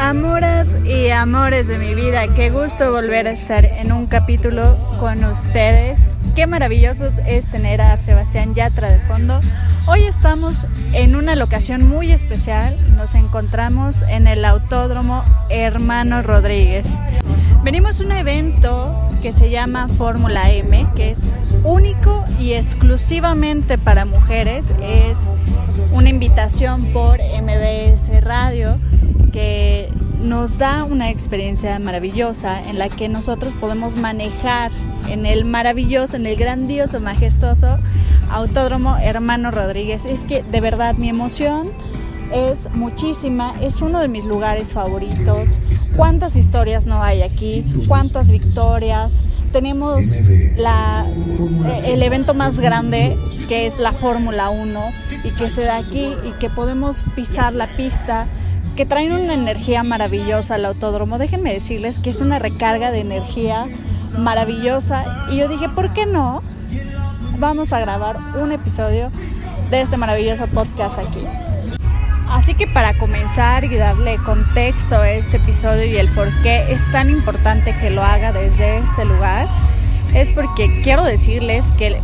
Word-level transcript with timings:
Amoras 0.00 0.76
y 0.86 1.10
amores 1.10 1.68
de 1.68 1.76
mi 1.76 1.94
vida, 1.94 2.26
qué 2.34 2.48
gusto 2.48 2.90
volver 2.90 3.26
a 3.26 3.32
estar 3.32 3.66
en 3.66 3.92
un 3.92 4.06
capítulo 4.06 4.78
con 4.98 5.22
ustedes. 5.24 6.16
Qué 6.34 6.46
maravilloso 6.46 7.12
es 7.26 7.44
tener 7.44 7.82
a 7.82 8.00
Sebastián 8.00 8.54
Yatra 8.54 8.88
de 8.88 8.98
fondo. 9.00 9.38
Hoy 9.86 10.04
estamos 10.04 10.66
en 10.94 11.16
una 11.16 11.36
locación 11.36 11.86
muy 11.86 12.12
especial. 12.12 12.78
Nos 12.96 13.14
encontramos 13.14 14.00
en 14.08 14.26
el 14.26 14.46
Autódromo 14.46 15.22
Hermano 15.50 16.22
Rodríguez. 16.22 16.98
Venimos 17.62 18.00
a 18.00 18.04
un 18.04 18.12
evento 18.12 19.09
que 19.20 19.32
se 19.32 19.50
llama 19.50 19.88
Fórmula 19.88 20.50
M, 20.50 20.86
que 20.96 21.10
es 21.10 21.34
único 21.62 22.24
y 22.38 22.54
exclusivamente 22.54 23.76
para 23.76 24.04
mujeres. 24.04 24.72
Es 24.82 25.32
una 25.92 26.08
invitación 26.08 26.86
por 26.92 27.18
MBS 27.18 28.22
Radio 28.22 28.78
que 29.32 29.90
nos 30.22 30.58
da 30.58 30.84
una 30.84 31.10
experiencia 31.10 31.78
maravillosa 31.78 32.62
en 32.68 32.78
la 32.78 32.88
que 32.88 33.08
nosotros 33.08 33.54
podemos 33.54 33.96
manejar 33.96 34.70
en 35.08 35.26
el 35.26 35.44
maravilloso, 35.44 36.16
en 36.16 36.26
el 36.26 36.36
grandioso, 36.36 37.00
majestuoso 37.00 37.78
Autódromo 38.30 38.96
Hermano 38.96 39.50
Rodríguez. 39.50 40.04
Es 40.04 40.24
que 40.24 40.42
de 40.42 40.60
verdad 40.60 40.94
mi 40.94 41.08
emoción 41.08 41.72
es 42.32 42.70
muchísima, 42.74 43.54
es 43.60 43.82
uno 43.82 44.00
de 44.00 44.08
mis 44.08 44.24
lugares 44.24 44.72
favoritos. 44.72 45.58
¿Cuántas 45.96 46.36
historias 46.36 46.86
no 46.86 47.02
hay 47.02 47.22
aquí? 47.22 47.64
¿Cuántas 47.88 48.30
victorias? 48.30 49.22
Tenemos 49.52 50.06
eh, 50.06 50.52
el 51.84 52.02
evento 52.02 52.34
más 52.34 52.60
grande 52.60 53.18
que 53.48 53.66
es 53.66 53.78
la 53.78 53.92
Fórmula 53.92 54.50
1 54.50 54.80
y 55.24 55.30
que 55.30 55.50
se 55.50 55.64
da 55.64 55.78
aquí 55.78 56.14
y 56.24 56.30
que 56.38 56.50
podemos 56.50 57.02
pisar 57.16 57.52
la 57.52 57.66
pista 57.76 58.28
que 58.76 58.86
traen 58.86 59.12
una 59.12 59.34
energía 59.34 59.82
maravillosa 59.82 60.54
al 60.54 60.64
autódromo. 60.64 61.18
Déjenme 61.18 61.52
decirles 61.52 61.98
que 61.98 62.10
es 62.10 62.20
una 62.20 62.38
recarga 62.38 62.92
de 62.92 63.00
energía 63.00 63.66
maravillosa 64.16 65.26
y 65.30 65.38
yo 65.38 65.48
dije, 65.48 65.68
¿por 65.68 65.92
qué 65.92 66.06
no? 66.06 66.42
Vamos 67.38 67.72
a 67.72 67.80
grabar 67.80 68.18
un 68.40 68.52
episodio 68.52 69.10
de 69.70 69.80
este 69.80 69.96
maravilloso 69.96 70.46
podcast 70.46 70.98
aquí. 70.98 71.24
Así 72.30 72.54
que 72.54 72.68
para 72.68 72.96
comenzar 72.96 73.64
y 73.64 73.76
darle 73.76 74.16
contexto 74.18 74.96
a 75.00 75.10
este 75.10 75.38
episodio 75.38 75.84
y 75.84 75.96
el 75.96 76.08
por 76.14 76.28
qué 76.42 76.72
es 76.72 76.90
tan 76.92 77.10
importante 77.10 77.76
que 77.80 77.90
lo 77.90 78.04
haga 78.04 78.32
desde 78.32 78.78
este 78.78 79.04
lugar, 79.04 79.48
es 80.14 80.32
porque 80.32 80.80
quiero 80.82 81.02
decirles 81.02 81.72
que 81.72 82.00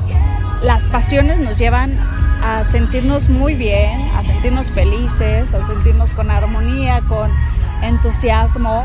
las 0.63 0.85
pasiones 0.89 1.39
nos 1.39 1.59
llevan 1.59 1.97
a 2.43 2.65
sentirnos 2.65 3.29
muy 3.29 3.55
bien, 3.55 4.01
a 4.17 4.25
sentirnos 4.25 4.73
felices, 4.73 5.55
a 5.55 5.65
sentirnos 5.65 6.13
con 6.13 6.31
armonía, 6.31 7.03
con 7.09 7.31
entusiasmo. 7.83 8.85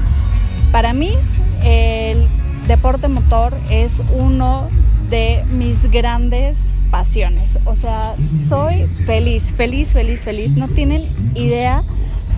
Para 0.72 0.94
mí, 0.94 1.16
el 1.64 2.30
deporte 2.68 3.08
motor 3.08 3.54
es 3.70 4.04
uno 4.14 4.70
de 5.12 5.44
mis 5.52 5.92
grandes 5.92 6.82
pasiones. 6.90 7.60
O 7.66 7.76
sea, 7.76 8.16
soy 8.48 8.88
feliz, 9.06 9.52
feliz, 9.52 9.94
feliz, 9.94 10.24
feliz. 10.24 10.58
No 10.58 10.68
tienen 10.70 11.04
idea 11.36 11.84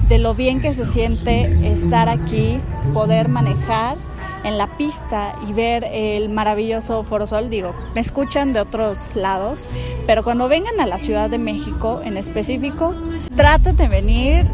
de 0.09 0.17
lo 0.17 0.35
bien 0.35 0.59
que 0.59 0.73
se 0.73 0.85
siente 0.85 1.71
estar 1.71 2.09
aquí, 2.09 2.59
poder 2.93 3.29
manejar 3.29 3.95
en 4.43 4.57
la 4.57 4.75
pista 4.75 5.35
y 5.47 5.53
ver 5.53 5.85
el 5.85 6.29
maravilloso 6.29 7.03
Forosol, 7.03 7.49
digo, 7.49 7.73
me 7.95 8.01
escuchan 8.01 8.51
de 8.51 8.59
otros 8.59 9.09
lados, 9.15 9.69
pero 10.05 10.23
cuando 10.23 10.49
vengan 10.49 10.79
a 10.81 10.85
la 10.85 10.99
Ciudad 10.99 11.29
de 11.29 11.37
México 11.37 12.01
en 12.03 12.17
específico, 12.17 12.93
traten 13.37 13.77
de 13.77 13.87
venir 13.87 14.45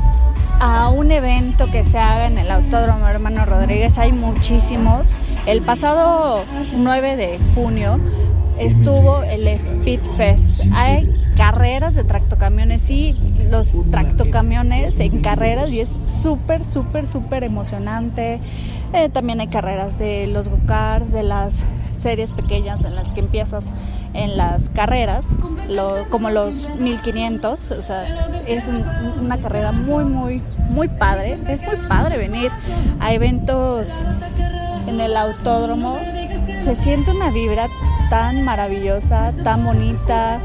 a 0.60 0.90
un 0.90 1.12
evento 1.12 1.72
que 1.72 1.86
se 1.86 1.98
haga 1.98 2.28
en 2.28 2.38
el 2.38 2.52
Autódromo 2.52 3.08
Hermano 3.08 3.46
Rodríguez, 3.46 3.98
hay 3.98 4.12
muchísimos. 4.12 5.16
El 5.46 5.62
pasado 5.62 6.44
9 6.76 7.16
de 7.16 7.40
junio 7.56 8.00
estuvo 8.60 9.24
el 9.24 9.48
Speed 9.48 10.02
Fest. 10.18 10.62
Hay 10.74 11.14
carreras 11.38 11.96
de 11.96 12.04
tractocamiones 12.04 12.90
y 12.90 13.16
los 13.50 13.74
tractocamiones 13.92 15.00
en 15.00 15.22
carreras 15.24 15.72
y 15.72 15.82
es 15.82 16.00
súper, 16.08 16.66
súper, 16.66 17.08
súper 17.08 17.44
emocionante. 17.44 18.40
Eh, 18.94 19.10
también 19.10 19.40
hay 19.40 19.48
carreras 19.48 20.00
de 20.00 20.28
los 20.28 20.50
go-karts, 20.50 21.12
de 21.12 21.24
las 21.24 21.64
series 21.92 22.32
pequeñas 22.32 22.86
en 22.86 22.96
las 22.96 23.12
que 23.12 23.20
empiezas 23.20 23.74
en 24.14 24.38
las 24.38 24.70
carreras, 24.70 25.36
como 26.10 26.30
los 26.30 26.70
1500, 26.80 27.72
o 27.72 27.82
sea, 27.82 28.42
es 28.48 28.68
una 28.68 29.38
carrera 29.38 29.72
muy, 29.72 30.06
muy, 30.06 30.42
muy 30.70 30.88
padre. 30.88 31.38
Es 31.48 31.64
muy 31.64 31.76
padre 31.88 32.18
venir 32.18 32.52
a 33.00 33.14
eventos 33.14 34.04
en 34.88 35.00
el 35.00 35.16
autódromo. 35.16 36.00
Se 36.62 36.76
siente 36.76 37.12
una 37.12 37.30
vibra 37.30 37.68
tan 38.10 38.44
maravillosa, 38.44 39.34
tan 39.44 39.66
bonita. 39.66 40.40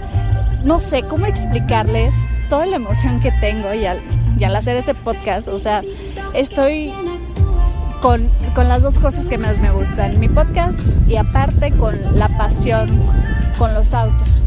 No 0.65 0.81
sé 0.81 1.03
cómo 1.03 1.27
explicarles 1.27 2.15
toda 2.49 2.67
la 2.67 2.77
emoción 2.77 3.21
que 3.21 3.33
tengo 3.41 3.73
y 3.75 3.87
al, 3.87 4.01
hacer 4.57 4.77
este 4.77 4.95
podcast. 4.95 5.49
O 5.49 5.59
sea, 5.59 5.83
estoy 6.35 6.93
con, 8.01 8.29
con, 8.55 8.69
las 8.69 8.83
dos 8.83 8.99
cosas 8.99 9.29
que 9.29 9.39
más 9.39 9.59
me 9.59 9.71
gustan, 9.71 10.21
mi 10.21 10.29
podcast 10.29 10.79
y 11.09 11.17
aparte 11.17 11.73
con 11.73 11.99
la 12.19 12.29
pasión 12.37 13.03
con 13.59 13.75
los 13.75 13.95
autos. 13.95 14.45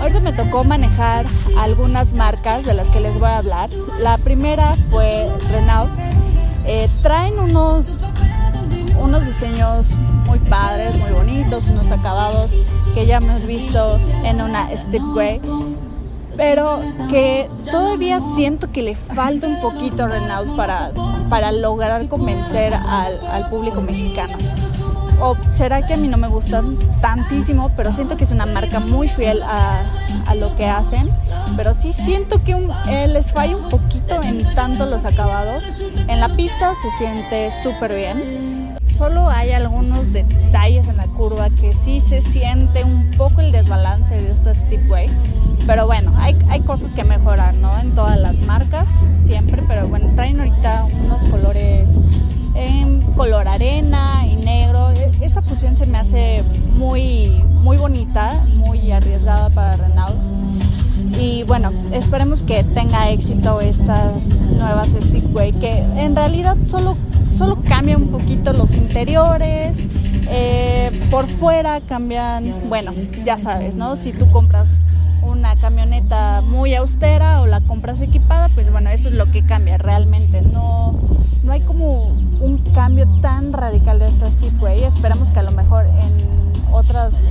Ahorita 0.00 0.20
me 0.20 0.32
tocó 0.32 0.64
manejar 0.64 1.26
algunas 1.58 2.14
marcas 2.14 2.64
de 2.64 2.74
las 2.74 2.90
que 2.90 3.00
les 3.00 3.14
voy 3.18 3.28
a 3.28 3.38
hablar. 3.38 3.70
La 3.98 4.16
primera 4.18 4.76
fue 4.90 5.28
Renault. 5.50 5.90
Eh, 6.64 6.88
traen 7.02 7.38
unos, 7.38 8.00
unos 8.98 9.26
diseños 9.26 9.96
muy 10.26 10.38
padres, 10.38 10.96
muy 10.96 11.10
bonitos, 11.10 11.68
unos 11.68 11.90
acabados 11.90 12.52
que 12.94 13.06
ya 13.06 13.16
hemos 13.16 13.44
visto 13.46 13.98
en 14.24 14.40
una 14.40 14.74
Stepway, 14.76 15.40
pero 16.36 16.80
que 17.08 17.48
todavía 17.70 18.20
siento 18.34 18.70
que 18.72 18.82
le 18.82 18.96
falta 18.96 19.46
un 19.46 19.60
poquito 19.60 20.04
a 20.04 20.08
Renault 20.08 20.56
para, 20.56 20.92
para 21.28 21.52
lograr 21.52 22.08
convencer 22.08 22.74
al, 22.74 23.24
al 23.26 23.48
público 23.50 23.80
mexicano. 23.80 24.38
O 25.22 25.36
será 25.52 25.86
que 25.86 25.92
a 25.92 25.96
mí 25.98 26.08
no 26.08 26.16
me 26.16 26.28
gustan 26.28 26.78
tantísimo, 27.02 27.70
pero 27.76 27.92
siento 27.92 28.16
que 28.16 28.24
es 28.24 28.30
una 28.30 28.46
marca 28.46 28.80
muy 28.80 29.06
fiel 29.06 29.42
a, 29.42 29.82
a 30.26 30.34
lo 30.34 30.54
que 30.56 30.66
hacen. 30.66 31.10
Pero 31.56 31.74
sí 31.74 31.92
siento 31.92 32.42
que 32.42 32.54
un, 32.54 32.70
eh, 32.88 33.06
les 33.06 33.32
falla 33.32 33.54
un 33.56 33.68
poquito 33.68 34.22
en 34.22 34.54
tanto 34.54 34.86
los 34.86 35.04
acabados. 35.04 35.62
En 36.08 36.20
la 36.20 36.34
pista 36.34 36.72
se 36.74 36.90
siente 36.90 37.50
súper 37.62 37.94
bien 37.94 38.60
solo 39.00 39.30
hay 39.30 39.52
algunos 39.52 40.12
detalles 40.12 40.86
en 40.86 40.98
la 40.98 41.06
curva 41.06 41.48
que 41.48 41.72
sí 41.72 42.00
se 42.00 42.20
siente 42.20 42.84
un 42.84 43.10
poco 43.12 43.40
el 43.40 43.50
desbalance 43.50 44.14
de 44.14 44.30
esta 44.30 44.54
Steepway. 44.54 45.08
Pero 45.70 45.86
bueno, 45.86 46.12
hay, 46.16 46.36
hay 46.48 46.62
cosas 46.62 46.94
que 46.94 47.04
mejorar, 47.04 47.54
¿no? 47.54 47.78
En 47.78 47.94
todas 47.94 48.18
las 48.18 48.40
marcas, 48.40 48.88
siempre. 49.22 49.62
Pero 49.68 49.86
bueno, 49.86 50.10
traen 50.16 50.40
ahorita 50.40 50.88
unos 51.04 51.22
colores 51.30 51.92
en 52.56 53.00
color 53.12 53.46
arena 53.46 54.26
y 54.26 54.34
negro. 54.34 54.90
E, 54.90 55.12
esta 55.20 55.42
fusión 55.42 55.76
se 55.76 55.86
me 55.86 55.98
hace 55.98 56.42
muy, 56.74 57.44
muy 57.62 57.76
bonita, 57.76 58.44
muy 58.56 58.90
arriesgada 58.90 59.48
para 59.50 59.76
Renault. 59.76 60.16
Y 61.20 61.44
bueno, 61.44 61.70
esperemos 61.92 62.42
que 62.42 62.64
tenga 62.64 63.08
éxito 63.10 63.60
estas 63.60 64.26
nuevas 64.26 64.88
Stickway, 64.88 65.52
que 65.52 65.78
en 65.78 66.16
realidad 66.16 66.56
solo 66.66 66.96
solo 67.32 67.62
cambia 67.68 67.96
un 67.96 68.08
poquito 68.08 68.52
los 68.52 68.74
interiores, 68.74 69.78
eh, 70.28 71.00
por 71.12 71.28
fuera 71.28 71.80
cambian, 71.80 72.68
bueno, 72.68 72.92
ya 73.24 73.38
sabes, 73.38 73.76
¿no? 73.76 73.94
Si 73.94 74.12
tú 74.12 74.28
compras 74.32 74.82
una 75.40 75.56
camioneta 75.56 76.42
muy 76.42 76.74
austera 76.74 77.40
o 77.40 77.46
la 77.46 77.62
compras 77.62 78.02
equipada, 78.02 78.50
pues 78.50 78.70
bueno, 78.70 78.90
eso 78.90 79.08
es 79.08 79.14
lo 79.14 79.32
que 79.32 79.42
cambia 79.42 79.78
realmente. 79.78 80.42
No, 80.42 81.00
no 81.42 81.52
hay 81.52 81.62
como 81.62 82.08
un 82.08 82.58
cambio 82.74 83.08
tan 83.22 83.54
radical 83.54 83.98
de 83.98 84.08
esta 84.08 84.30
Speedway. 84.30 84.84
Esperamos 84.84 85.32
que 85.32 85.38
a 85.38 85.42
lo 85.42 85.50
mejor 85.50 85.86
en 85.86 86.52
otras 86.70 87.26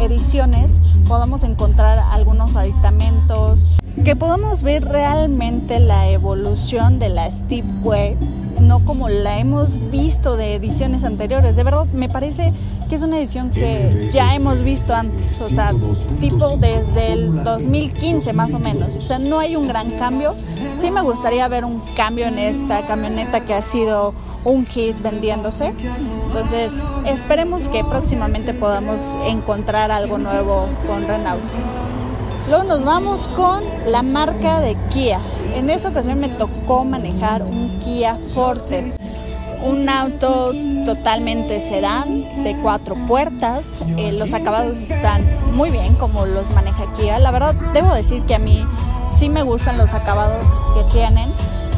ediciones 0.00 0.80
podamos 1.12 1.44
encontrar 1.44 1.98
algunos 2.10 2.56
aditamentos, 2.56 3.70
que 4.02 4.16
podamos 4.16 4.62
ver 4.62 4.82
realmente 4.82 5.78
la 5.78 6.08
evolución 6.08 6.98
de 6.98 7.10
la 7.10 7.30
Speedway 7.30 8.16
no 8.62 8.84
como 8.86 9.10
la 9.10 9.38
hemos 9.38 9.76
visto 9.90 10.36
de 10.36 10.54
ediciones 10.54 11.04
anteriores. 11.04 11.54
De 11.56 11.64
verdad, 11.64 11.84
me 11.92 12.08
parece 12.08 12.54
que 12.88 12.94
es 12.94 13.02
una 13.02 13.18
edición 13.18 13.50
que 13.50 14.08
ya 14.10 14.34
hemos 14.34 14.62
visto 14.62 14.94
antes, 14.94 15.38
o 15.42 15.48
sea, 15.50 15.74
tipo 16.20 16.56
desde 16.56 17.12
el 17.12 17.44
2015 17.44 18.32
más 18.32 18.54
o 18.54 18.58
menos. 18.58 18.96
O 18.96 19.00
sea, 19.00 19.18
no 19.18 19.38
hay 19.38 19.56
un 19.56 19.68
gran 19.68 19.90
cambio. 19.98 20.34
Sí 20.76 20.90
me 20.90 21.02
gustaría 21.02 21.46
ver 21.48 21.64
un 21.64 21.80
cambio 21.94 22.26
en 22.26 22.38
esta 22.38 22.82
camioneta 22.82 23.44
que 23.44 23.54
ha 23.54 23.62
sido 23.62 24.14
un 24.44 24.64
kit 24.64 25.00
vendiéndose. 25.00 25.72
Entonces, 26.26 26.82
esperemos 27.06 27.68
que 27.68 27.84
próximamente 27.84 28.54
podamos 28.54 29.16
encontrar 29.24 29.90
algo 29.90 30.18
nuevo 30.18 30.68
con 30.86 31.06
Renault. 31.06 31.42
Luego 32.48 32.64
nos 32.64 32.84
vamos 32.84 33.28
con 33.28 33.62
la 33.86 34.02
marca 34.02 34.60
de 34.60 34.76
Kia. 34.90 35.20
En 35.54 35.70
esta 35.70 35.90
ocasión 35.90 36.18
me 36.18 36.28
tocó 36.28 36.84
manejar 36.84 37.42
un 37.42 37.78
Kia 37.80 38.18
Forte 38.34 38.94
un 39.64 39.88
auto 39.88 40.52
totalmente 40.84 41.60
sedán 41.60 42.42
de 42.42 42.56
cuatro 42.62 42.96
puertas. 43.06 43.80
Eh, 43.96 44.12
los 44.12 44.34
acabados 44.34 44.76
están 44.76 45.22
muy 45.52 45.70
bien 45.70 45.94
como 45.94 46.26
los 46.26 46.50
maneja 46.50 46.92
Kia. 46.94 47.18
La 47.18 47.30
verdad, 47.30 47.54
debo 47.72 47.94
decir 47.94 48.22
que 48.22 48.34
a 48.34 48.38
mí 48.38 48.66
sí 49.22 49.28
me 49.28 49.44
gustan 49.44 49.78
los 49.78 49.94
acabados 49.94 50.48
que 50.74 50.82
tienen. 50.92 51.32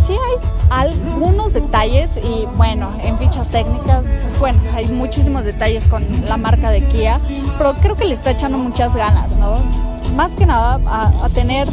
Sí 0.06 0.14
hay 0.14 0.48
algunos 0.70 1.52
detalles 1.52 2.16
y 2.16 2.46
bueno, 2.56 2.88
en 3.02 3.18
fichas 3.18 3.48
técnicas, 3.48 4.06
bueno, 4.40 4.62
hay 4.74 4.86
muchísimos 4.86 5.44
detalles 5.44 5.86
con 5.86 6.24
la 6.26 6.38
marca 6.38 6.70
de 6.70 6.80
Kia, 6.86 7.20
pero 7.58 7.74
creo 7.82 7.96
que 7.96 8.06
le 8.06 8.14
está 8.14 8.30
echando 8.30 8.56
muchas 8.56 8.96
ganas, 8.96 9.36
¿no? 9.36 9.58
Más 10.16 10.34
que 10.34 10.46
nada 10.46 10.80
a 10.86 11.28
tener 11.34 11.68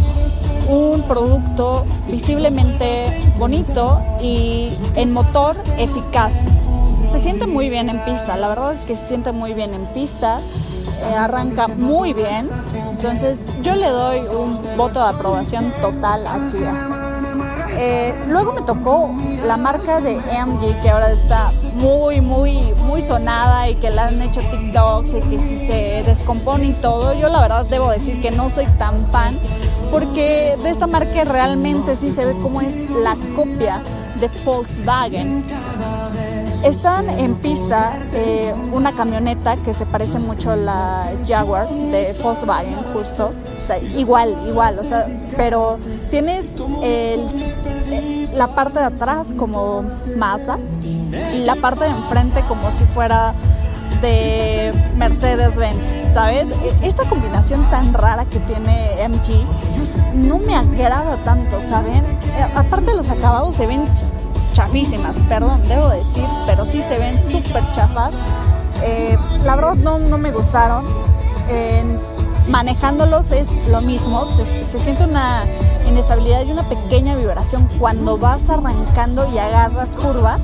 un 0.68 1.04
producto 1.04 1.86
visiblemente 2.10 3.32
bonito 3.38 4.02
y 4.22 4.74
en 4.96 5.14
motor 5.14 5.56
eficaz. 5.78 6.50
Se 7.14 7.18
siente 7.18 7.48
muy 7.48 7.70
bien 7.70 7.88
en 7.88 8.04
pista, 8.04 8.36
la 8.36 8.50
verdad 8.50 8.74
es 8.74 8.84
que 8.84 8.98
se 8.98 9.08
siente 9.08 9.32
muy 9.32 9.54
bien 9.54 9.74
en 9.74 9.86
pista, 9.94 10.42
eh, 11.02 11.16
arranca 11.16 11.68
muy 11.68 12.14
bien, 12.14 12.50
entonces 12.90 13.48
yo 13.62 13.76
le 13.76 13.90
doy 13.90 14.20
un 14.20 14.78
voto 14.78 15.00
de 15.02 15.10
aprobación 15.10 15.74
total 15.82 16.28
a 16.28 16.40
Kia. 16.52 17.02
Eh, 17.78 18.14
luego 18.28 18.54
me 18.54 18.62
tocó 18.62 19.10
la 19.46 19.58
marca 19.58 20.02
de 20.02 20.20
AMG 20.20 20.82
que 20.82 20.90
ahora 20.90 21.12
está 21.12 21.52
muy, 21.74 22.22
muy, 22.22 22.74
muy 22.74 23.02
sonada 23.02 23.70
y 23.70 23.76
que 23.76 23.90
la 23.90 24.08
han 24.08 24.22
hecho 24.22 24.42
TikToks 24.42 25.14
y 25.14 25.22
que 25.22 25.40
si 25.40 25.58
se 25.58 26.04
descompone 26.06 26.68
y 26.68 26.74
todo. 26.74 27.14
Yo 27.14 27.30
la 27.30 27.42
verdad 27.42 27.66
debo 27.66 27.90
decir 27.90 28.22
que 28.22 28.30
no 28.30 28.50
soy 28.50 28.66
tan 28.78 29.06
fan 29.08 29.40
porque 29.90 30.58
de 30.62 30.70
esta 30.70 30.86
marca 30.86 31.24
realmente 31.24 31.96
sí 31.96 32.12
se 32.12 32.26
ve 32.26 32.34
como 32.42 32.62
es 32.62 32.90
la 32.90 33.18
copia 33.36 33.82
de 34.20 34.30
Volkswagen. 34.46 35.44
Están 36.64 37.10
en 37.10 37.36
pista 37.36 37.98
eh, 38.14 38.54
una 38.72 38.92
camioneta 38.92 39.58
que 39.58 39.74
se 39.74 39.86
parece 39.88 40.20
mucho 40.20 40.52
a 40.52 40.56
la 40.56 41.12
Jaguar 41.28 41.68
de 41.68 42.16
Volkswagen, 42.22 42.76
justo. 42.94 43.32
O 43.62 43.66
sea, 43.66 43.80
igual, 43.80 44.36
igual, 44.48 44.78
o 44.78 44.84
sea, 44.84 45.08
pero 45.36 45.80
tienes 46.12 46.58
la 48.34 48.56
parte 48.56 48.80
de 48.80 48.86
atrás 48.86 49.34
como 49.36 49.84
Mazda 50.16 50.60
y 50.84 51.40
la 51.40 51.56
parte 51.56 51.86
de 51.86 51.92
enfrente 51.92 52.44
como 52.48 52.72
si 52.72 52.84
fuera 52.86 53.34
de 54.02 54.74
Mercedes-Benz, 54.98 55.96
¿sabes? 56.14 56.48
E, 56.52 56.88
esta 56.88 57.08
combinación 57.10 57.70
tan 57.70 57.94
rara 57.94 58.26
que 58.26 58.40
tiene 58.42 58.96
MG 59.08 59.46
no 60.16 60.40
me 60.40 60.56
agrada 60.56 61.18
tanto, 61.24 61.60
¿saben? 61.68 62.04
Eh, 62.06 62.52
aparte 62.56 62.94
los 62.94 63.10
acabados 63.10 63.56
se 63.56 63.68
ven 63.68 63.86
chafísimas, 64.54 65.18
perdón, 65.30 65.62
debo 65.68 65.90
decir, 65.90 66.26
pero 66.46 66.66
sí 66.66 66.82
se 66.82 66.98
ven 66.98 67.20
súper 67.32 67.64
chafas. 67.72 68.14
Eh, 68.84 69.18
la 69.44 69.56
verdad 69.56 69.76
no, 69.76 70.00
no 70.00 70.18
me 70.18 70.32
gustaron. 70.32 70.86
manejándolos 72.50 73.32
es 73.32 73.48
lo 73.68 73.82
mismo, 73.82 74.26
se, 74.26 74.64
se 74.64 74.80
siente 74.80 75.06
una 75.06 75.44
inestabilidad 75.88 76.44
y 76.44 76.52
una 76.52 76.68
pequeña 76.68 77.16
vibración 77.16 77.70
cuando 77.80 78.18
vas 78.18 78.50
arrancando 78.50 79.30
y 79.32 79.38
agarras 79.38 79.96
curva 79.96 80.38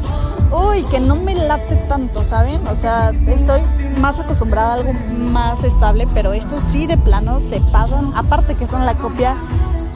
uy, 0.52 0.84
que 0.84 1.00
no 1.00 1.16
me 1.16 1.36
late 1.36 1.76
tanto, 1.88 2.24
¿saben? 2.24 2.66
O 2.68 2.76
sea, 2.76 3.12
estoy 3.28 3.62
más 4.00 4.20
acostumbrada 4.20 4.72
a 4.72 4.74
algo 4.76 4.94
más 4.94 5.64
estable, 5.64 6.08
pero 6.14 6.34
estos 6.34 6.62
sí 6.62 6.88
de 6.88 6.98
plano 6.98 7.40
se 7.42 7.60
pasan, 7.72 8.12
aparte 8.16 8.56
que 8.56 8.68
son 8.68 8.86
la 8.86 8.96
copia 8.96 9.36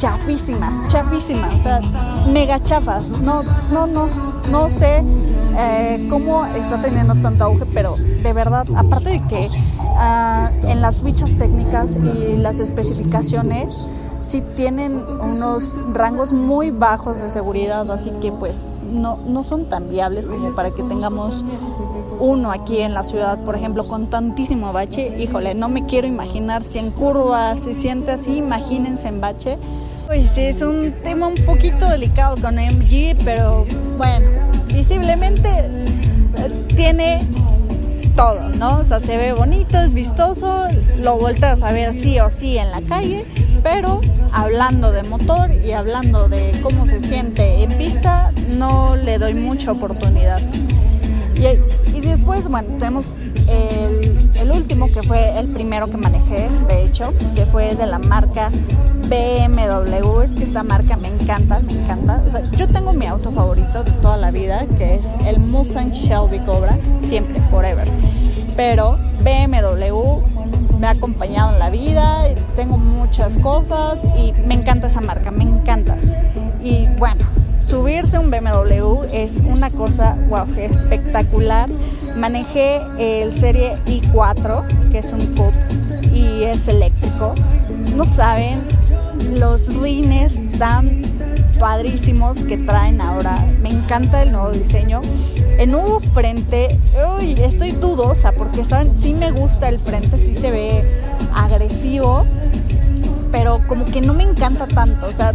chafísima, 0.02 0.88
chafísima, 0.88 1.52
o 1.56 1.60
sea, 1.60 1.80
mega 2.26 2.60
chafas. 2.64 3.08
No, 3.22 3.44
no, 3.72 3.86
no, 3.86 4.08
no 4.50 4.68
sé 4.68 5.04
eh, 5.56 6.08
cómo 6.10 6.44
está 6.46 6.82
teniendo 6.82 7.14
tanto 7.22 7.44
auge, 7.44 7.68
pero 7.68 7.96
de 7.96 8.34
verdad, 8.34 8.66
aparte 8.76 9.12
de 9.12 9.28
que 9.28 9.48
ah, 9.98 10.50
en 10.64 10.82
las 10.82 11.02
fichas 11.02 11.32
técnicas 11.38 11.96
y 11.96 12.36
las 12.38 12.58
especificaciones, 12.58 13.88
sí 14.24 14.42
tienen 14.56 15.04
unos 15.22 15.76
rangos 15.94 16.34
muy 16.34 16.72
bajos 16.72 17.20
de 17.20 17.30
seguridad, 17.30 17.90
así 17.92 18.10
que 18.22 18.32
pues 18.32 18.70
no, 18.92 19.20
no 19.28 19.44
son 19.44 19.70
tan 19.70 19.88
viables 19.88 20.28
como 20.28 20.56
para 20.56 20.72
que 20.72 20.82
tengamos 20.82 21.46
uno 22.22 22.52
aquí 22.52 22.80
en 22.80 22.94
la 22.94 23.04
ciudad, 23.04 23.40
por 23.40 23.56
ejemplo, 23.56 23.88
con 23.88 24.10
tantísimo 24.10 24.72
bache. 24.72 25.12
Híjole, 25.20 25.56
no 25.56 25.70
me 25.70 25.86
quiero 25.88 26.08
imaginar 26.08 26.64
si 26.64 26.78
en 26.78 26.92
curva 26.92 27.58
se 27.58 27.74
siente 27.74 28.12
así, 28.12 28.38
imagínense 28.38 29.08
en 29.08 29.20
bache. 29.20 29.58
Pues 30.06 30.38
es 30.38 30.62
un 30.62 30.94
tema 31.04 31.28
un 31.28 31.36
poquito 31.46 31.88
delicado 31.90 32.38
con 32.38 32.56
MG, 32.56 33.18
pero 33.26 33.66
bueno, 33.98 34.30
visiblemente 34.68 35.50
eh, 35.50 36.66
tiene 36.76 37.26
todo, 38.16 38.50
¿no? 38.50 38.80
O 38.80 38.86
sea, 38.86 39.00
se 39.00 39.18
ve 39.18 39.34
bonito, 39.34 39.80
es 39.80 39.94
vistoso, 39.94 40.68
lo 40.98 41.18
volteas 41.18 41.64
a 41.64 41.72
ver 41.72 41.98
sí 41.98 42.20
o 42.20 42.30
sí 42.30 42.58
en 42.58 42.70
la 42.70 42.82
calle, 42.82 43.26
pero 43.64 44.02
hablando 44.32 44.92
de 44.92 45.02
motor 45.04 45.50
y 45.52 45.72
hablando 45.72 46.30
de 46.30 46.60
cómo 46.62 46.86
se 46.86 47.00
siente 47.00 47.64
en 47.64 47.78
pista, 47.78 48.32
no 48.50 48.96
le 48.96 49.18
doy 49.18 49.34
mucha 49.34 49.72
oportunidad. 49.72 50.42
Bueno, 52.52 52.68
tenemos 52.80 53.16
el, 53.48 54.52
último, 54.52 54.88
que 54.88 55.02
fue 55.04 55.40
el 55.40 55.54
primero 55.54 55.90
que 55.90 55.96
manejé, 55.96 56.50
de 56.68 56.84
hecho, 56.84 57.14
que 57.34 57.46
fue 57.46 57.76
de 57.76 57.86
la 57.86 57.98
marca 57.98 58.52
BMW. 59.08 60.20
Es 60.22 60.36
que 60.36 60.44
esta 60.44 60.62
marca 60.62 60.98
me 60.98 61.08
encanta, 61.08 61.62
me 61.62 61.72
encanta. 61.72 62.22
yo 62.58 62.68
tengo 62.68 62.92
mi 62.92 63.06
auto 63.06 63.32
favorito 63.32 63.86
de 63.86 63.92
toda 63.94 64.18
la 64.18 64.32
vida, 64.32 64.66
que 64.78 64.96
es 64.96 65.16
el 65.26 65.40
Mustang 65.40 65.94
Shelby 65.94 66.40
Cobra, 66.40 66.78
siempre, 66.98 67.40
forever. 67.50 67.88
Pero 68.58 68.98
BMW 69.24 70.20
me 70.78 70.88
ha 70.88 70.90
acompañado 70.90 71.54
en 71.54 71.60
la 71.60 71.70
vida, 71.70 72.26
tengo 72.58 72.78
muchas 72.78 73.38
cosas 73.38 74.04
y 74.18 74.34
me 74.46 74.56
encanta 74.56 74.88
esa 74.88 75.00
marca, 75.00 75.32
me 75.32 75.46
encanta. 75.46 75.96
Y 76.62 76.88
bueno, 77.00 77.24
subirse 77.92 78.18
un 78.20 78.32
BMW 78.32 79.04
es 79.12 79.42
una 79.46 79.70
cosa 79.70 80.16
wow, 80.30 80.48
espectacular. 80.58 81.70
Manejé 82.16 82.80
el 82.98 83.34
Serie 83.34 83.76
i4, 83.86 84.92
que 84.92 85.00
es 85.00 85.12
un 85.12 85.36
coupe 85.36 85.58
y 86.14 86.44
es 86.44 86.70
eléctrico. 86.70 87.36
No 87.94 88.06
saben 88.06 88.64
los 89.34 89.68
rines 89.76 90.40
tan 90.58 91.02
padrísimos 91.60 92.46
que 92.46 92.58
traen 92.60 93.02
ahora. 93.02 93.46
Me 93.62 93.72
encanta 93.72 94.24
el 94.24 94.32
nuevo 94.32 94.52
diseño. 94.52 95.02
El 95.60 95.72
nuevo 95.72 96.00
frente, 96.14 96.80
uy, 97.18 97.34
estoy 97.42 97.72
dudosa 97.72 98.32
porque 98.32 98.64
saben, 98.64 98.96
sí 98.96 99.14
me 99.14 99.32
gusta 99.32 99.68
el 99.68 99.82
frente, 99.82 100.18
sí 100.18 100.34
se 100.34 100.50
ve 100.50 100.86
agresivo, 101.36 102.24
pero 103.32 103.62
como 103.68 103.86
que 103.86 104.02
no 104.02 104.14
me 104.14 104.24
encanta 104.24 104.68
tanto. 104.68 105.08
O 105.08 105.14
sea, 105.14 105.34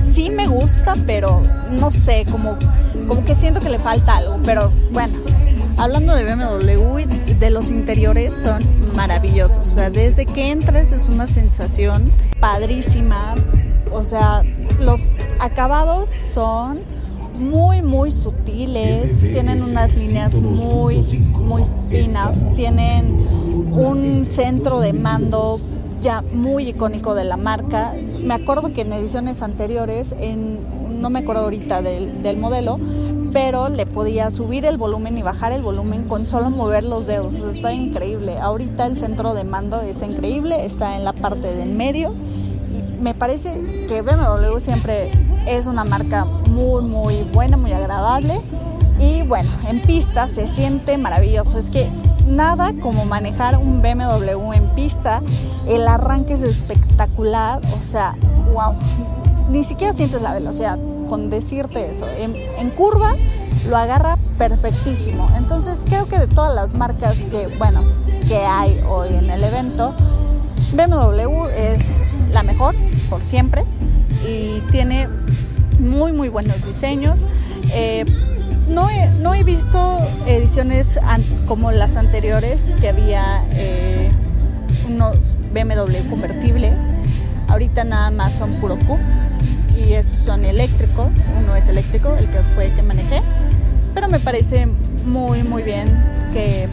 sí 0.00 0.30
me 0.30 0.46
gusta, 0.46 0.96
pero 1.06 1.42
no 1.70 1.92
sé, 1.92 2.26
como, 2.30 2.56
como 3.06 3.24
que 3.24 3.34
siento 3.34 3.60
que 3.60 3.70
le 3.70 3.78
falta 3.78 4.16
algo. 4.16 4.38
Pero 4.44 4.72
bueno, 4.92 5.14
hablando 5.76 6.14
de 6.14 6.24
BMW, 6.24 7.38
de 7.38 7.50
los 7.50 7.70
interiores 7.70 8.34
son 8.34 8.62
maravillosos. 8.94 9.58
O 9.58 9.70
sea, 9.70 9.90
desde 9.90 10.26
que 10.26 10.50
entras 10.50 10.92
es 10.92 11.08
una 11.08 11.26
sensación 11.26 12.10
padrísima. 12.40 13.34
O 13.92 14.04
sea, 14.04 14.42
los 14.80 15.12
acabados 15.38 16.10
son 16.10 16.80
muy, 17.38 17.82
muy 17.82 18.10
sutiles, 18.10 19.20
tienen 19.20 19.62
unas 19.62 19.94
líneas 19.94 20.40
muy, 20.40 21.02
muy 21.32 21.64
finas, 21.90 22.46
tienen 22.54 23.26
un 23.72 24.26
centro 24.28 24.80
de 24.80 24.92
mando 24.92 25.58
ya 26.02 26.20
muy 26.20 26.68
icónico 26.68 27.14
de 27.14 27.24
la 27.24 27.38
marca. 27.38 27.94
Me 28.20 28.34
acuerdo 28.34 28.72
que 28.72 28.82
en 28.82 28.92
ediciones 28.92 29.40
anteriores, 29.40 30.14
en, 30.18 31.00
no 31.00 31.08
me 31.08 31.20
acuerdo 31.20 31.44
ahorita 31.44 31.80
del, 31.80 32.22
del 32.22 32.36
modelo, 32.36 32.78
pero 33.32 33.70
le 33.70 33.86
podía 33.86 34.30
subir 34.30 34.66
el 34.66 34.76
volumen 34.76 35.16
y 35.16 35.22
bajar 35.22 35.52
el 35.52 35.62
volumen 35.62 36.04
con 36.08 36.26
solo 36.26 36.50
mover 36.50 36.84
los 36.84 37.06
dedos. 37.06 37.32
está 37.32 37.72
increíble. 37.72 38.38
Ahorita 38.38 38.84
el 38.84 38.98
centro 38.98 39.32
de 39.32 39.44
mando 39.44 39.80
está 39.80 40.04
increíble, 40.04 40.66
está 40.66 40.96
en 40.96 41.04
la 41.04 41.14
parte 41.14 41.54
del 41.54 41.70
medio 41.70 42.12
me 43.02 43.14
parece 43.14 43.86
que 43.88 44.00
BMW 44.00 44.58
siempre 44.60 45.10
es 45.46 45.66
una 45.66 45.84
marca 45.84 46.24
muy, 46.24 46.82
muy 46.84 47.22
buena, 47.32 47.56
muy 47.56 47.72
agradable. 47.72 48.40
Y 48.98 49.22
bueno, 49.22 49.50
en 49.68 49.82
pista 49.82 50.28
se 50.28 50.46
siente 50.46 50.96
maravilloso. 50.96 51.58
Es 51.58 51.68
que 51.68 51.90
nada 52.36 52.72
como 52.80 53.04
manejar 53.04 53.56
un 53.58 53.82
BMW 53.82 54.52
en 54.52 54.68
pista. 54.74 55.22
El 55.66 55.86
arranque 55.86 56.34
es 56.34 56.42
espectacular. 56.42 57.60
O 57.78 57.82
sea, 57.82 58.16
wow. 58.52 58.74
Ni 59.50 59.64
siquiera 59.64 59.94
sientes 59.94 60.22
la 60.22 60.32
velocidad 60.32 60.78
con 61.08 61.28
decirte 61.28 61.90
eso. 61.90 62.06
En, 62.08 62.70
curva 62.70 63.14
lo 63.68 63.76
agarra 63.76 64.16
perfectísimo. 64.38 65.28
Entonces 65.36 65.84
creo 65.86 66.06
que 66.06 66.18
de 66.18 66.26
todas 66.26 66.54
las 66.54 66.74
marcas 66.74 67.18
que, 67.26 67.48
bueno, 67.58 67.84
que 68.26 68.38
hay 68.38 68.82
hoy 68.88 69.10
en 69.14 69.30
el 69.30 69.44
evento, 69.44 69.94
BMW 70.74 71.48
es 71.54 72.00
la 72.30 72.42
mejor 72.42 72.74
por 73.10 73.22
siempre 73.22 73.64
y 74.26 74.60
tiene 74.70 75.08
muy 75.78 76.12
muy 76.12 76.28
buenos 76.28 76.64
diseños. 76.64 77.26
Eh, 77.74 78.04
no, 78.68 78.88
he, 78.88 79.08
no 79.20 79.34
he 79.34 79.42
visto 79.44 79.98
ediciones 80.26 80.98
como 81.46 81.72
las 81.72 81.96
anteriores 81.96 82.72
que 82.80 82.88
había 82.88 83.44
eh, 83.50 84.10
unos 84.86 85.36
BMW 85.52 86.08
convertible. 86.08 86.72
Ahorita 87.48 87.84
nada 87.84 88.10
más 88.10 88.34
son 88.34 88.52
puro 88.54 88.78
coupe 88.86 89.02
y 89.76 89.92
esos 89.94 90.18
son 90.18 90.44
eléctricos. 90.44 91.08
Uno 91.42 91.56
es 91.56 91.68
eléctrico, 91.68 92.14
el 92.16 92.28
que 92.30 92.42
fue 92.54 92.70
que 92.70 92.82
manejé. 92.82 93.20
Pero 93.94 94.08
me 94.08 94.20
parece 94.20 94.66
muy 95.04 95.42
muy 95.42 95.62
bien 95.62 95.88
que 96.32 96.68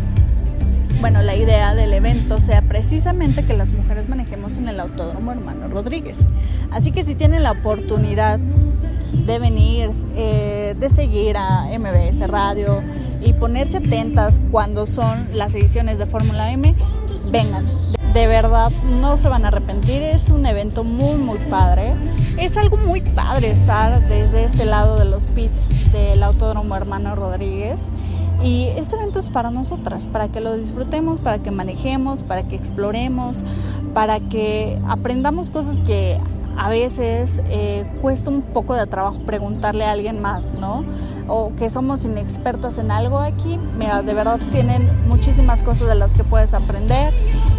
bueno, 1.01 1.21
la 1.21 1.35
idea 1.35 1.75
del 1.75 1.93
evento 1.93 2.41
sea 2.41 2.61
precisamente 2.61 3.45
que 3.45 3.53
las 3.53 3.71
mujeres 3.71 4.09
manejemos 4.09 4.57
en 4.57 4.67
el 4.67 4.81
Autódromo 4.81 5.31
Hermano 5.31 5.69
Rodríguez. 5.69 6.27
Así 6.71 6.91
que 6.91 7.05
si 7.05 7.15
tienen 7.15 7.43
la 7.43 7.51
oportunidad 7.51 8.37
de 9.25 9.39
venir, 9.39 9.91
eh, 10.15 10.75
de 10.79 10.89
seguir 10.89 11.37
a 11.37 11.67
MBS 11.77 12.27
Radio 12.27 12.81
y 13.21 13.33
ponerse 13.33 13.77
atentas 13.77 14.39
cuando 14.51 14.85
son 14.85 15.29
las 15.33 15.55
ediciones 15.55 15.97
de 15.99 16.05
Fórmula 16.05 16.51
M, 16.51 16.75
vengan. 17.31 17.65
De 18.13 18.25
verdad, 18.25 18.71
no 18.99 19.17
se 19.17 19.29
van 19.29 19.45
a 19.45 19.49
arrepentir. 19.49 20.01
Es 20.01 20.29
un 20.29 20.45
evento 20.45 20.83
muy, 20.83 21.15
muy 21.17 21.37
padre. 21.49 21.93
Es 22.37 22.57
algo 22.57 22.77
muy 22.77 23.01
padre 23.01 23.51
estar 23.51 24.07
desde 24.07 24.45
este 24.45 24.65
lado 24.65 24.97
de 24.97 25.05
los 25.05 25.25
pits 25.27 25.69
del 25.91 26.23
Autódromo 26.23 26.75
Hermano 26.75 27.15
Rodríguez 27.15 27.91
y 28.41 28.67
este 28.77 28.95
evento 28.95 29.19
es 29.19 29.29
para 29.29 29.51
nosotras, 29.51 30.07
para 30.07 30.29
que 30.29 30.39
lo 30.39 30.55
disfrutemos, 30.55 31.19
para 31.19 31.39
que 31.39 31.51
manejemos, 31.51 32.23
para 32.23 32.43
que 32.43 32.55
exploremos, 32.55 33.43
para 33.93 34.19
que 34.21 34.79
aprendamos 34.87 35.49
cosas 35.49 35.79
que 35.79 36.19
a 36.59 36.67
veces 36.67 37.41
eh, 37.49 37.85
cuesta 38.01 38.29
un 38.29 38.41
poco 38.41 38.75
de 38.75 38.85
trabajo 38.85 39.19
preguntarle 39.25 39.85
a 39.85 39.91
alguien 39.91 40.21
más, 40.21 40.51
¿no? 40.51 40.83
O 41.29 41.53
que 41.55 41.69
somos 41.69 42.03
inexpertas 42.03 42.77
en 42.79 42.91
algo 42.91 43.19
aquí. 43.19 43.57
Mira, 43.77 44.01
de 44.01 44.13
verdad 44.13 44.39
tienen 44.51 45.07
muchísimas 45.07 45.63
cosas 45.63 45.87
de 45.87 45.95
las 45.95 46.13
que 46.13 46.25
puedes 46.25 46.53
aprender, 46.53 47.13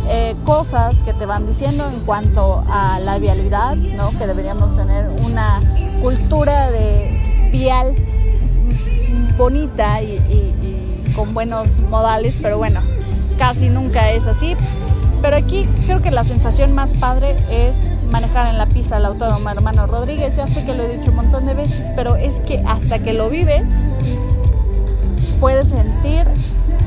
eh, 0.07 0.37
cosas 0.45 1.03
que 1.03 1.15
te 1.15 1.25
van 1.25 1.47
diciendo 1.47 1.89
en 1.89 2.01
cuanto 2.01 2.63
a 2.69 3.01
la 3.01 3.19
vialidad, 3.19 3.75
¿no? 3.75 4.11
Que 4.19 4.27
deberíamos 4.27 4.77
tener 4.77 5.09
una 5.25 5.63
cultura 6.03 6.71
de 6.71 7.49
vial 7.51 7.95
bonita 9.39 10.03
y, 10.03 10.21
con 11.17 11.33
buenos 11.33 11.81
modales, 11.81 12.37
pero 12.41 12.59
bueno, 12.59 12.83
casi 13.39 13.71
nunca 13.71 14.11
es 14.11 14.27
así. 14.27 14.55
Pero 15.23 15.37
aquí 15.37 15.67
creo 15.87 16.03
que 16.03 16.11
la 16.11 16.25
sensación 16.25 16.75
más 16.75 16.93
padre 16.95 17.37
es 17.51 17.91
manejar 18.11 18.49
en 18.49 18.59
la 18.59 18.67
pista 18.67 18.97
del 18.97 19.07
autónomo 19.07 19.49
hermano 19.51 19.87
Rodríguez. 19.87 20.37
Ya 20.37 20.47
sé 20.47 20.65
que 20.65 20.75
lo 20.75 20.83
he 20.83 20.97
dicho 20.97 21.11
un 21.11 21.17
montón 21.17 21.47
de 21.47 21.55
veces, 21.55 21.91
pero 21.95 22.17
es 22.17 22.41
que 22.41 22.63
hasta 22.67 22.99
que 22.99 23.13
lo 23.13 23.31
vives, 23.31 23.71
puedes 25.41 25.69
sentir 25.69 26.27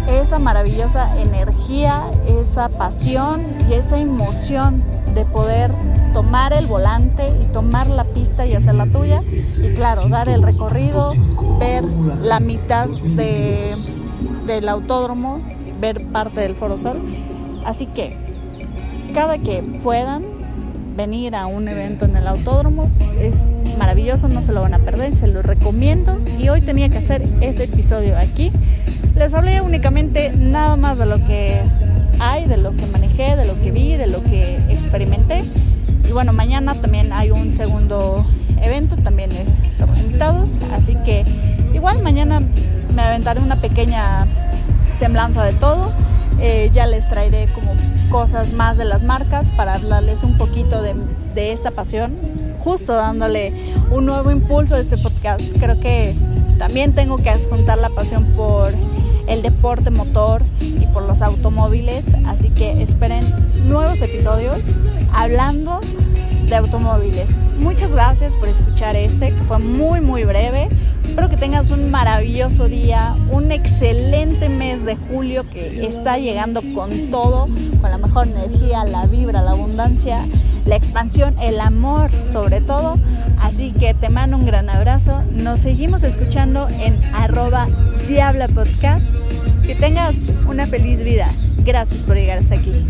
esa 0.08 0.38
maravillosa 0.38 1.20
energía, 1.22 2.04
esa 2.28 2.70
pasión 2.70 3.46
y 3.70 3.74
esa 3.74 3.98
emoción 3.98 4.84
de 5.16 5.26
poder 5.26 5.72
tomar 6.14 6.54
el 6.54 6.68
volante 6.68 7.32
y 7.42 7.46
tomar 7.46 7.88
la 7.88 8.04
pista 8.04 8.46
y 8.46 8.54
hacer 8.54 8.76
la 8.76 8.86
tuya. 8.86 9.24
Y 9.32 9.74
claro, 9.74 10.08
dar 10.10 10.30
el 10.30 10.44
recorrido, 10.44 11.14
ver 11.60 11.84
la 11.84 12.40
mitad 12.40 12.88
de 12.88 13.74
del 14.46 14.68
autódromo, 14.68 15.42
ver 15.80 16.06
parte 16.12 16.42
del 16.42 16.56
Foro 16.56 16.78
Sol. 16.78 17.02
Así 17.66 17.86
que 17.86 18.18
cada 19.14 19.38
que 19.38 19.64
puedan 19.84 20.33
venir 20.96 21.36
a 21.36 21.46
un 21.48 21.68
evento 21.68 22.06
en 22.06 22.16
el 22.16 22.28
autódromo 22.28 22.90
es 23.20 23.48
maravilloso, 23.78 24.28
no 24.28 24.42
se 24.42 24.52
lo 24.52 24.62
van 24.62 24.74
a 24.74 24.80
perder, 24.80 25.16
se 25.16 25.28
lo 25.28 25.42
recomiendo. 25.42 26.20
Y 26.40 26.50
hoy 26.50 26.62
tenía 26.62 26.90
que 26.90 26.98
hacer 26.98 27.22
este 27.42 27.64
episodio 27.64 28.18
aquí. 28.18 28.52
Les 29.16 29.34
hablé 29.34 29.62
únicamente 29.62 30.32
nada 30.36 30.76
más 30.76 30.98
de 30.98 31.06
lo 31.06 31.24
que 31.26 31.62
hay, 32.20 32.46
de 32.46 32.58
lo 32.58 32.76
que 32.76 32.86
manejé, 32.88 33.36
de 33.36 33.46
lo 33.46 33.60
que 33.60 33.72
vi, 33.72 33.96
de 33.96 34.08
lo 34.08 34.24
que 34.24 34.58
experimenté. 34.70 35.44
Y 36.08 36.12
bueno, 36.12 36.34
mañana 36.34 36.76
también 36.76 37.14
hay 37.14 37.32
un 37.32 37.52
segundo 37.52 38.26
evento, 38.62 38.96
también 38.98 39.32
estamos 39.70 40.02
invitados. 40.02 40.60
Así 40.74 40.96
que 41.06 41.26
igual 41.74 42.02
mañana 42.02 42.42
me 42.94 43.02
aventaré 43.02 43.40
una 43.40 43.62
pequeña 43.62 44.28
semblanza 44.98 45.44
de 45.44 45.54
todo. 45.54 45.92
Eh, 46.40 46.70
ya 46.74 46.88
les 46.88 47.08
traeré 47.08 47.48
como 47.54 47.74
cosas 48.14 48.54
más 48.54 48.78
de 48.78 48.86
las 48.86 49.04
marcas 49.04 49.50
para 49.58 49.74
hablarles 49.74 50.22
un 50.22 50.38
poquito 50.38 50.84
de, 50.84 50.94
de 51.34 51.52
esta 51.52 51.72
pasión, 51.72 52.16
justo 52.60 52.94
dándole 52.94 53.74
un 53.90 54.06
nuevo 54.06 54.30
impulso 54.30 54.76
a 54.76 54.80
este 54.80 55.00
podcast. 55.00 55.58
Creo 55.60 55.80
que 55.80 56.16
también 56.60 56.94
tengo 56.94 57.18
que 57.18 57.32
adjuntar 57.32 57.80
la 57.80 57.90
pasión 57.90 58.26
por 58.36 58.72
el 59.26 59.42
deporte 59.42 59.90
motor 59.90 60.44
y 60.62 60.86
por 60.94 61.02
los 61.08 61.24
automóviles, 61.24 62.06
así 62.28 62.50
que 62.52 62.84
esperen 62.84 63.34
nuevos 63.64 64.00
episodios 64.00 64.78
hablando 65.12 65.82
de 66.48 66.56
automóviles. 66.56 67.40
Muchas 67.58 67.96
gracias 67.96 68.36
por 68.36 68.48
escuchar 68.48 68.96
este, 68.96 69.34
que 69.34 69.44
fue 69.46 69.58
muy 69.58 70.02
muy 70.02 70.24
breve. 70.24 70.70
Tengas 71.64 71.80
un 71.80 71.92
maravilloso 71.92 72.68
día, 72.68 73.16
un 73.32 73.50
excelente 73.54 74.50
mes 74.50 74.84
de 74.84 74.98
julio 74.98 75.50
que 75.50 75.86
está 75.86 76.18
llegando 76.18 76.62
con 76.76 77.10
todo, 77.10 77.48
con 77.80 77.90
la 77.90 77.98
mejor 77.98 78.28
energía, 78.28 78.84
la 78.84 79.06
vibra, 79.06 79.42
la 79.42 79.52
abundancia, 79.52 80.26
la 80.66 80.76
expansión, 80.76 81.40
el 81.40 81.62
amor 81.62 82.12
sobre 82.26 82.60
todo. 82.60 83.00
Así 83.40 83.72
que 83.72 83.94
te 83.94 84.10
mando 84.10 84.36
un 84.36 84.46
gran 84.46 84.70
abrazo. 84.70 85.24
Nos 85.32 85.62
seguimos 85.62 86.04
escuchando 86.04 86.68
en 86.68 87.02
arroba 87.16 87.70
Diabla 88.10 88.50
Podcast. 88.50 89.06
Que 89.66 89.76
tengas 89.76 90.32
una 90.46 90.68
feliz 90.68 91.02
vida. 91.02 91.32
Gracias 91.60 92.04
por 92.04 92.18
llegar 92.18 92.40
hasta 92.40 92.56
aquí. 92.56 92.86